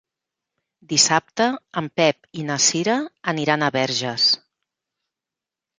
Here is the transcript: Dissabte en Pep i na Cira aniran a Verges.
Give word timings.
Dissabte 0.93 1.47
en 1.83 1.89
Pep 2.01 2.27
i 2.41 2.47
na 2.49 2.59
Cira 2.69 2.97
aniran 3.35 3.69
a 3.69 3.73
Verges. 3.81 4.31